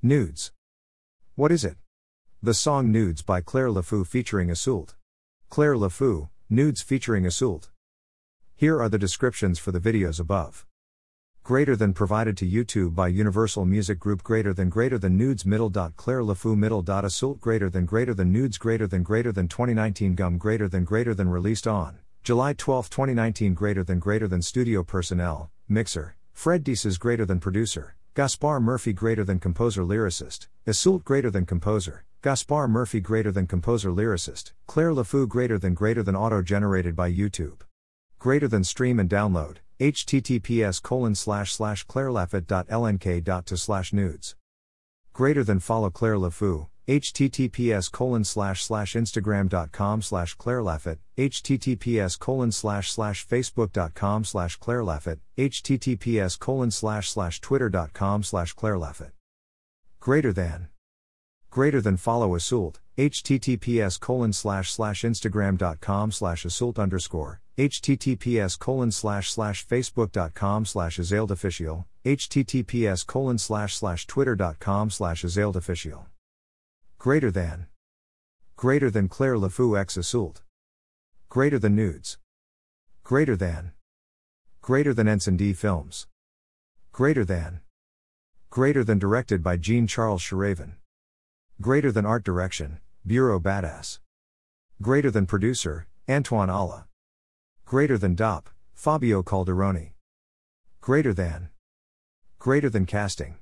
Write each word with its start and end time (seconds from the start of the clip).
Nudes. 0.00 0.52
What 1.34 1.50
is 1.50 1.64
it? 1.64 1.76
The 2.40 2.54
song 2.54 2.92
Nudes 2.92 3.20
by 3.20 3.40
Claire 3.40 3.68
Laffut 3.68 4.06
featuring 4.06 4.48
Yseult. 4.48 4.94
Claire 5.48 5.76
Laffut, 5.76 6.28
Nudes 6.48 6.82
featuring 6.82 7.24
Yseult. 7.24 7.70
Here 8.54 8.80
are 8.80 8.88
the 8.88 8.96
descriptions 8.96 9.58
for 9.58 9.72
the 9.72 9.80
videos 9.80 10.20
above. 10.20 10.64
Greater 11.42 11.74
than 11.74 11.94
provided 11.94 12.36
to 12.36 12.48
YouTube 12.48 12.94
by 12.94 13.08
Universal 13.08 13.64
Music 13.64 13.98
Group 13.98 14.22
greater 14.22 14.54
than 14.54 14.68
greater 14.68 14.98
than 14.98 15.16
nudes 15.16 15.44
middle 15.44 15.68
dot 15.68 15.96
Claire 15.96 16.22
Laffut 16.22 16.56
middle 16.56 16.82
dot 16.82 17.02
Yseult 17.02 17.40
greater 17.40 17.68
than 17.68 17.84
greater 17.84 18.14
than 18.14 18.30
nudes 18.30 18.56
greater 18.56 18.86
than 18.86 19.02
greater 19.02 19.32
than 19.32 19.48
2019 19.48 20.14
gum 20.14 20.38
greater 20.38 20.68
than 20.68 20.84
greater 20.84 21.12
than 21.12 21.28
released 21.28 21.66
on 21.66 21.98
July 22.22 22.52
12, 22.52 22.88
2019 22.88 23.52
greater 23.52 23.82
than 23.82 23.98
greater 23.98 24.28
than 24.28 24.42
studio 24.42 24.84
personnel, 24.84 25.50
mixer, 25.68 26.14
Fred 26.32 26.62
Deeses 26.62 26.98
greater 26.98 27.26
than 27.26 27.40
producer, 27.40 27.96
Gaspar 28.18 28.58
Murphy 28.58 28.92
greater 28.92 29.22
than 29.22 29.38
composer 29.38 29.84
lyricist, 29.84 30.48
Yseult 30.66 31.04
greater 31.04 31.30
than 31.30 31.46
composer, 31.46 32.04
Gaspar 32.20 32.66
Murphy 32.66 32.98
greater 32.98 33.30
than 33.30 33.46
composer 33.46 33.90
lyricist, 33.90 34.54
Claire 34.66 34.92
Laffut 34.92 35.28
greater 35.28 35.56
than 35.56 35.72
greater 35.72 36.02
than 36.02 36.16
auto 36.16 36.42
generated 36.42 36.96
by 36.96 37.08
YouTube. 37.12 37.60
Greater 38.18 38.48
than 38.48 38.64
stream 38.64 38.98
and 38.98 39.08
download, 39.08 39.58
https 39.78 40.82
colon 40.82 41.14
slash 41.14 41.52
slash 41.52 41.86
clarelafit.lnk.to 41.86 43.56
slash 43.56 43.92
nudes. 43.92 44.34
Greater 45.12 45.44
than 45.44 45.60
follow 45.60 45.88
Claire 45.88 46.18
Laffut, 46.18 46.66
https 46.88 47.92
colon 47.92 48.24
slash 48.24 48.64
slash 48.64 48.94
instagram.com 48.94 50.00
slash 50.00 50.34
claire 50.34 50.62
clarelafit, 50.62 50.98
https 51.18 52.18
colon 52.18 52.50
slash 52.50 52.90
slash 52.90 53.26
facebook.com 53.26 54.24
slash 54.24 54.56
claire 54.56 54.82
clarelafit, 54.82 55.18
https 55.36 56.38
colon 56.38 56.70
slash 56.70 57.10
slash 57.10 57.40
twitter.com 57.40 58.22
slash 58.22 58.54
claire 58.54 58.76
clarelafit. 58.76 59.10
Greater 60.00 60.32
than. 60.32 60.68
Greater 61.50 61.80
than 61.80 61.96
follow 61.96 62.30
Yseult, 62.30 62.76
https 62.96 64.00
colon 64.00 64.32
slash 64.32 64.70
slash 64.72 65.02
instagram.com 65.02 66.12
slash 66.12 66.44
assault 66.44 66.78
underscore, 66.78 67.40
https 67.58 68.58
colon 68.58 68.90
slash 68.90 69.30
slash 69.30 69.66
facebook.com 69.66 70.64
slash 70.64 70.98
azaled 70.98 71.30
official, 71.30 71.86
https 72.04 73.06
colon 73.06 73.36
slash 73.36 73.76
slash 73.76 74.06
twitter.com 74.06 74.88
slash 74.90 75.22
azaled 75.24 75.56
official. 75.56 76.06
Greater 76.98 77.30
than. 77.30 77.68
Greater 78.56 78.90
than 78.90 79.06
Claire 79.06 79.38
Laffut 79.38 79.76
x 79.76 79.96
Yseult. 79.96 80.42
Greater 81.28 81.56
than 81.56 81.76
nudes. 81.76 82.18
Greater 83.04 83.36
than. 83.36 83.70
Greater 84.60 84.92
than 84.92 85.06
Ensign 85.06 85.36
D 85.36 85.52
films. 85.52 86.08
Greater 86.90 87.24
than. 87.24 87.60
Greater 88.50 88.82
than 88.82 88.98
directed 88.98 89.44
by 89.44 89.56
Jean 89.56 89.86
Charles 89.86 90.22
Schaeraven. 90.22 90.72
Greater 91.60 91.92
than 91.92 92.04
art 92.04 92.24
direction, 92.24 92.80
Bureau 93.06 93.38
Badass. 93.38 94.00
Greater 94.82 95.12
than 95.12 95.24
producer, 95.24 95.86
Antoine 96.08 96.50
Alla. 96.50 96.88
Greater 97.64 97.96
than 97.96 98.16
DOP, 98.16 98.50
Fabio 98.74 99.22
Calderoni. 99.22 99.92
Greater 100.80 101.14
than. 101.14 101.50
Greater 102.40 102.68
than 102.68 102.86
casting. 102.86 103.36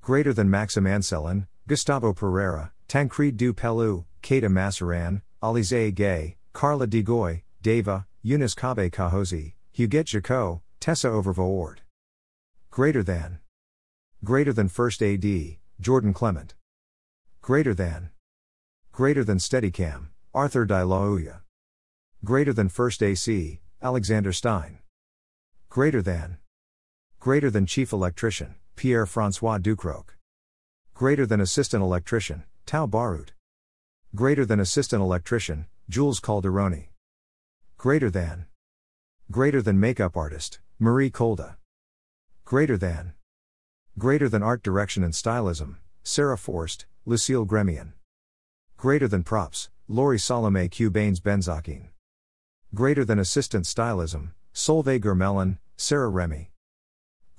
Greater 0.00 0.32
than 0.32 0.48
Maxim 0.48 0.86
Anselin, 0.86 1.46
Gustavo 1.70 2.12
Pereira, 2.12 2.72
Tancred 2.88 3.36
du 3.36 3.54
Pelou, 3.54 4.04
Massaran, 4.50 5.22
Alize 5.40 5.94
Gay, 5.94 6.36
Carla 6.52 6.88
Digoy, 6.88 7.42
Deva, 7.62 8.08
Eunice 8.24 8.56
Kabe 8.56 8.90
Kahozi, 8.90 9.52
Huguette 9.72 10.06
Jacot, 10.06 10.62
Tessa 10.80 11.06
Overvoort. 11.06 11.76
Greater 12.72 13.04
than. 13.04 13.38
Greater 14.24 14.52
than 14.52 14.66
First 14.68 15.00
AD, 15.00 15.24
Jordan 15.80 16.12
Clement. 16.12 16.54
Greater 17.40 17.72
than. 17.72 18.10
Greater 18.90 19.22
than 19.22 19.38
Steadicam, 19.38 20.08
Arthur 20.34 20.64
Di 20.64 20.82
Lauya. 20.82 21.42
Greater 22.24 22.52
than 22.52 22.68
First 22.68 23.00
AC, 23.00 23.60
Alexander 23.80 24.32
Stein. 24.32 24.80
Greater 25.68 26.02
than. 26.02 26.38
Greater 27.20 27.48
than 27.48 27.64
Chief 27.64 27.92
Electrician, 27.92 28.56
Pierre 28.74 29.06
Francois 29.06 29.58
Ducroc. 29.58 30.16
Greater 31.00 31.24
than 31.24 31.40
Assistant 31.40 31.82
Electrician, 31.82 32.42
Tau 32.66 32.86
Barut. 32.86 33.30
Greater 34.14 34.44
than 34.44 34.60
Assistant 34.60 35.00
Electrician, 35.00 35.64
Jules 35.88 36.20
Calderoni. 36.20 36.88
Greater 37.78 38.10
than. 38.10 38.44
Greater 39.30 39.62
than 39.62 39.80
Makeup 39.80 40.14
Artist, 40.14 40.60
Marie 40.78 41.10
Kolda. 41.10 41.56
Greater 42.44 42.76
than. 42.76 43.14
Greater 43.96 44.28
than 44.28 44.42
Art 44.42 44.62
Direction 44.62 45.02
and 45.02 45.14
Stylism, 45.14 45.76
Sarah 46.02 46.36
Forst, 46.36 46.84
Lucille 47.06 47.46
Gremian. 47.46 47.94
Greater 48.76 49.08
than 49.08 49.22
props, 49.22 49.70
Lori 49.88 50.18
Salome 50.18 50.68
Q. 50.68 50.90
Baines 50.90 51.20
Benzakin. 51.20 51.86
Greater 52.74 53.06
than 53.06 53.18
assistant 53.18 53.64
stylism, 53.64 54.32
Solveig 54.52 55.00
Germelin, 55.00 55.56
Sarah 55.78 56.10
Remy. 56.10 56.50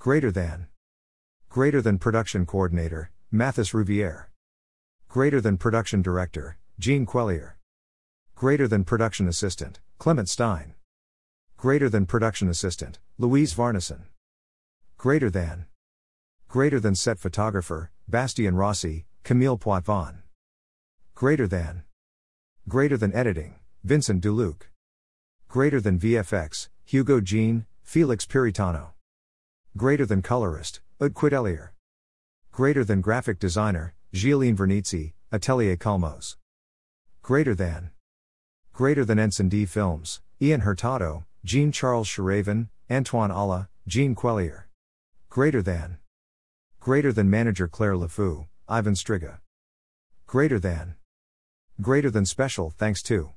Greater 0.00 0.32
than. 0.32 0.66
Greater 1.48 1.80
than 1.80 1.98
production 2.00 2.44
coordinator, 2.44 3.12
Mathis 3.34 3.70
Rouvier. 3.72 4.26
Greater 5.08 5.40
than 5.40 5.56
production 5.56 6.02
director, 6.02 6.58
Jean 6.78 7.06
Quellier. 7.06 7.56
Greater 8.34 8.68
than 8.68 8.84
production 8.84 9.26
assistant, 9.26 9.80
Clement 9.96 10.28
Stein. 10.28 10.74
Greater 11.56 11.88
than 11.88 12.04
production 12.04 12.50
assistant, 12.50 12.98
Louise 13.16 13.54
Varnison. 13.54 14.04
Greater 14.98 15.30
than. 15.30 15.64
Greater 16.46 16.78
than 16.78 16.94
set 16.94 17.18
photographer, 17.18 17.90
Bastien 18.06 18.54
Rossi, 18.54 19.06
Camille 19.22 19.56
Poitvin. 19.56 20.16
Greater 21.14 21.46
than. 21.48 21.84
Greater 22.68 22.98
than 22.98 23.14
editing, 23.14 23.54
Vincent 23.82 24.22
Duluc. 24.22 24.64
Greater 25.48 25.80
than 25.80 25.98
VFX, 25.98 26.68
Hugo 26.84 27.22
Jean, 27.22 27.64
Felix 27.82 28.26
Piritano. 28.26 28.88
Greater 29.74 30.04
than 30.04 30.20
colorist, 30.20 30.82
Udquid 31.00 31.32
Elier. 31.32 31.70
Greater 32.52 32.84
than 32.84 33.00
graphic 33.00 33.38
designer, 33.38 33.94
Gilles 34.14 34.52
Vernizzi, 34.52 35.14
Atelier 35.32 35.74
Calmos. 35.74 36.36
Greater 37.22 37.54
than. 37.54 37.92
Greater 38.74 39.06
than 39.06 39.18
Ensign 39.18 39.64
Films, 39.66 40.20
Ian 40.38 40.60
Hurtado, 40.60 41.24
Jean 41.46 41.72
Charles 41.72 42.06
Schaeraven, 42.06 42.68
Antoine 42.90 43.30
Alla, 43.30 43.70
Jean 43.86 44.14
Quellier. 44.14 44.68
Greater 45.30 45.62
than. 45.62 45.96
Greater 46.78 47.10
than 47.10 47.30
manager 47.30 47.66
Claire 47.66 47.96
Laffut, 47.96 48.46
Ivan 48.68 48.92
Striga. 48.92 49.38
Greater 50.26 50.58
than. 50.58 50.96
Greater 51.80 52.10
than 52.10 52.26
special 52.26 52.68
thanks 52.68 53.02
to. 53.04 53.30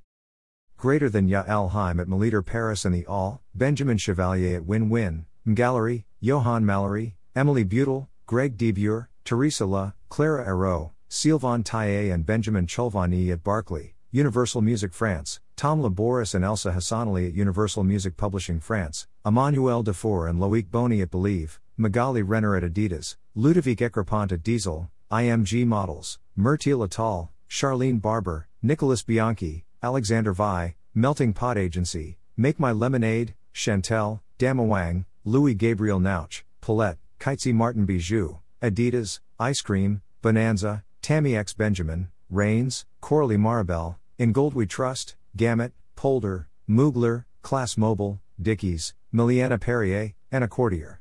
Greater 0.76 1.10
than 1.10 1.30
Yael 1.30 1.70
Haim 1.70 2.02
at 2.02 2.08
Meliter 2.08 2.46
Paris 2.46 2.84
and 2.84 2.94
the 2.94 3.06
All, 3.06 3.42
Benjamin 3.54 3.98
Chevalier 3.98 4.58
at 4.58 4.66
Win 4.66 4.90
Win, 4.90 5.26
Gallery, 5.54 6.06
Johan 6.20 6.66
Mallory, 6.66 7.16
Emily 7.34 7.64
Butel, 7.64 8.10
Greg 8.28 8.58
Debure, 8.58 9.08
Teresa 9.24 9.68
La, 9.68 9.92
Clara 10.10 10.46
Herault, 10.46 10.92
Sylvain 11.08 11.64
Taillet 11.64 12.12
and 12.12 12.26
Benjamin 12.26 12.66
Chulvani 12.66 13.32
at 13.32 13.44
Barclay, 13.44 13.94
Universal 14.12 14.62
Music 14.62 14.94
France, 14.94 15.40
Tom 15.56 15.80
Laboris 15.80 16.34
and 16.34 16.44
Elsa 16.44 16.72
Hassanali 16.72 17.28
at 17.28 17.34
Universal 17.36 17.84
Music 17.84 18.18
Publishing 18.18 18.60
France, 18.60 19.08
Emmanuel 19.24 19.84
Defour 19.84 20.28
and 20.28 20.40
Loic 20.40 20.72
Boni 20.72 21.02
at 21.02 21.12
Believe, 21.12 21.60
Magali 21.78 22.24
Renner 22.24 22.56
at 22.56 22.64
Adidas, 22.64 23.16
Ludovic 23.36 23.78
Ekrapont 23.78 24.32
at 24.32 24.42
Diesel, 24.42 24.90
IMG 25.12 25.64
Models, 25.68 26.18
Myrtil 26.36 26.88
Atal, 26.88 27.30
Charlene 27.48 28.02
Barber, 28.02 28.48
Nicholas 28.64 29.04
Bianchi, 29.04 29.66
Alexander 29.84 30.34
Vai, 30.34 30.76
Melting 30.96 31.34
Pot 31.34 31.60
Agency, 31.60 32.18
Make 32.36 32.60
My 32.60 32.72
Lemonade, 32.72 33.36
Chantel, 33.54 34.22
Damawang, 34.40 35.06
Louis 35.24 35.54
Gabriel 35.54 36.00
Nauch, 36.00 36.44
Paulette, 36.60 36.98
Kitesy 37.26 37.56
Martin 37.56 37.88
Bijou, 37.88 38.38
Adidas, 38.62 39.20
Ice 39.40 39.60
Cream, 39.62 40.04
Bonanza, 40.22 40.84
Tammy 41.02 41.36
X 41.36 41.54
Benjamin, 41.54 42.10
Rains, 42.30 42.86
Coralie 43.02 43.36
Maribel, 43.36 43.96
In 44.20 44.32
Gold 44.32 44.54
We 44.54 44.68
Trust, 44.68 45.16
Gamut, 45.36 45.74
Polder, 45.96 46.50
Mugler, 46.70 47.26
Class 47.42 47.78
Mobile, 47.78 48.22
Dickies, 48.40 48.94
Miliana 49.12 49.60
Perrier, 49.60 50.14
and 50.32 50.44
Accordier. 50.44 51.00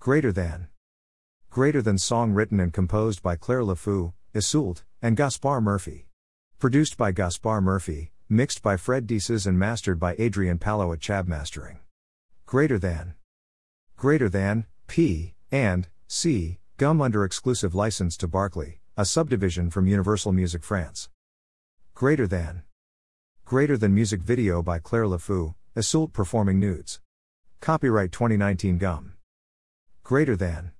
Greater 0.00 0.32
than. 0.32 0.66
Greater 1.48 1.80
than 1.80 1.96
song 1.96 2.32
written 2.32 2.58
and 2.58 2.72
composed 2.72 3.22
by 3.22 3.36
Claire 3.36 3.62
Laffut, 3.62 4.14
Yseult, 4.34 4.82
and 5.00 5.16
Gaspar 5.16 5.60
Murphy. 5.60 6.08
Produced 6.58 6.96
by 6.96 7.12
Gaspar 7.12 7.60
Murphy, 7.60 8.10
mixed 8.28 8.62
by 8.62 8.76
Fred 8.76 9.06
Deeses 9.06 9.46
and 9.46 9.56
mastered 9.56 10.00
by 10.00 10.16
Adrian 10.18 10.58
Palo 10.58 10.92
at 10.92 10.98
Chab 10.98 11.28
Mastering. 11.28 11.78
Greater 12.46 12.80
than. 12.80 13.14
Greater 13.96 14.28
than, 14.28 14.66
P, 14.88 15.31
and, 15.52 15.88
C, 16.08 16.58
Gum 16.78 17.00
under 17.00 17.24
exclusive 17.24 17.74
license 17.74 18.16
to 18.16 18.26
Barclay, 18.26 18.80
a 18.96 19.04
subdivision 19.04 19.70
from 19.70 19.86
Universal 19.86 20.32
Music 20.32 20.64
France. 20.64 21.10
Greater 21.94 22.26
than. 22.26 22.62
Greater 23.44 23.76
than 23.76 23.94
music 23.94 24.22
video 24.22 24.62
by 24.62 24.78
Claire 24.78 25.06
Laffut, 25.06 25.54
Yseult 25.76 26.12
performing 26.12 26.58
nudes. 26.58 27.00
Copyright 27.60 28.10
2019 28.10 28.78
Gum. 28.78 29.12
Greater 30.02 30.34
than. 30.34 30.72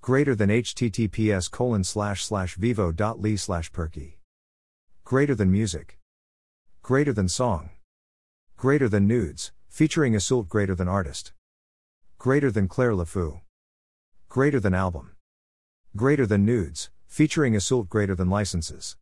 Greater 0.00 0.34
than 0.34 0.48
https 0.48 1.50
colon 1.50 1.84
slash 1.84 2.24
slash 2.24 2.56
vivo.ly 2.56 3.36
slash 3.36 3.70
perky. 3.70 4.18
Greater 5.04 5.34
than 5.34 5.52
music. 5.52 5.98
Greater 6.82 7.12
than 7.12 7.28
song. 7.28 7.70
Greater 8.56 8.88
than 8.88 9.06
nudes, 9.06 9.52
featuring 9.68 10.14
Yseult 10.14 10.48
greater 10.48 10.74
than 10.74 10.88
artist. 10.88 11.32
Greater 12.18 12.50
than 12.50 12.66
Claire 12.66 12.94
Laffut. 12.94 13.42
Greater 14.32 14.58
than 14.58 14.72
album. 14.72 15.10
Greater 15.94 16.24
than 16.24 16.42
nudes, 16.46 16.88
featuring 17.06 17.52
Yseult 17.52 17.90
greater 17.90 18.14
than 18.14 18.30
licenses. 18.30 18.96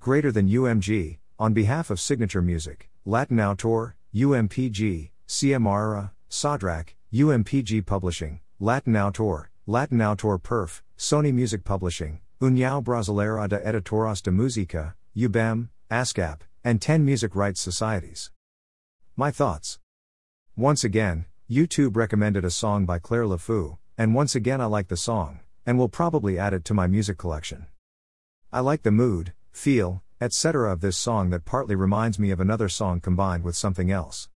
Greater 0.00 0.32
than 0.32 0.48
UMG, 0.48 1.18
on 1.38 1.52
behalf 1.52 1.90
of 1.90 2.00
Signature 2.00 2.42
Music, 2.42 2.90
Latin 3.04 3.38
Autor, 3.38 3.94
UMPG, 4.12 5.10
CMRA, 5.28 6.10
Sadrak, 6.28 6.96
UMPG 7.14 7.86
Publishing, 7.86 8.40
Latin 8.58 8.96
Autor, 8.96 9.48
Latin 9.68 10.02
Autor 10.02 10.40
Perf, 10.40 10.82
Sony 10.98 11.32
Music 11.32 11.62
Publishing, 11.62 12.18
União 12.40 12.82
Brasileira 12.82 13.48
de 13.48 13.58
Editoras 13.58 14.20
de 14.20 14.32
Música, 14.32 14.94
UBEM, 15.16 15.68
ASCAP, 15.88 16.40
and 16.64 16.82
10 16.82 17.04
music 17.04 17.36
rights 17.36 17.60
societies. 17.60 18.32
My 19.14 19.30
thoughts. 19.30 19.78
Once 20.56 20.82
again, 20.82 21.26
YouTube 21.48 21.94
recommended 21.94 22.44
a 22.44 22.50
song 22.50 22.86
by 22.86 22.98
Claire 22.98 23.28
Laffut, 23.28 23.78
and 23.98 24.14
once 24.14 24.36
again 24.36 24.60
I 24.60 24.66
like 24.66 24.86
the 24.86 24.96
song, 24.96 25.40
and 25.66 25.76
will 25.76 25.88
probably 25.88 26.38
add 26.38 26.54
it 26.54 26.64
to 26.66 26.74
my 26.74 26.86
music 26.86 27.18
collection. 27.18 27.66
I 28.52 28.60
like 28.60 28.84
the 28.84 28.92
mood, 28.92 29.34
feel, 29.50 30.04
etc. 30.20 30.72
of 30.72 30.80
this 30.80 30.96
song 30.96 31.30
that 31.30 31.44
partly 31.44 31.74
reminds 31.74 32.18
me 32.18 32.30
of 32.30 32.38
another 32.38 32.68
song 32.68 33.00
combined 33.00 33.42
with 33.42 33.56
something 33.56 33.90
else. 33.90 34.28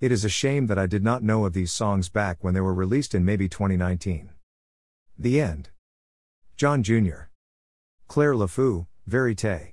It 0.00 0.12
is 0.12 0.24
a 0.24 0.28
shame 0.28 0.66
that 0.66 0.78
I 0.78 0.86
did 0.86 1.02
not 1.02 1.22
know 1.22 1.46
of 1.46 1.54
these 1.54 1.72
songs 1.72 2.10
back 2.10 2.44
when 2.44 2.52
they 2.52 2.60
were 2.60 2.74
released 2.74 3.14
in 3.14 3.24
maybe 3.24 3.48
2019. 3.48 4.30
The 5.18 5.40
end. 5.40 5.70
John 6.56 6.82
Jr. 6.82 7.30
Claire 8.06 8.36
Laffut, 8.36 8.86
Verite. 9.08 9.72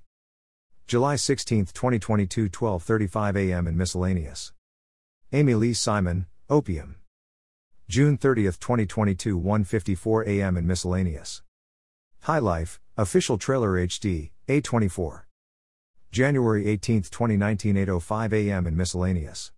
July 0.87 1.17
16, 1.17 1.65
2022, 1.65 2.49
12:35 2.49 3.35
a.m. 3.35 3.67
in 3.67 3.77
miscellaneous. 3.77 4.53
Emilie 5.33 5.73
Simon, 5.73 6.27
Opium. 6.49 7.00
June 7.91 8.15
30, 8.15 8.43
2022, 8.43 9.37
1:54 9.37 10.25
a.m. 10.25 10.55
in 10.55 10.65
miscellaneous. 10.65 11.41
High 12.21 12.39
Life, 12.39 12.79
official 12.95 13.37
trailer 13.37 13.71
HD, 13.71 14.31
A24. 14.47 15.23
January 16.09 16.67
18, 16.67 17.01
2019, 17.01 17.75
8:05 17.75 18.31
a.m. 18.31 18.65
in 18.65 18.77
miscellaneous. 18.77 19.49